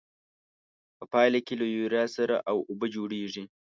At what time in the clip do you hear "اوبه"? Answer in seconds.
2.69-2.87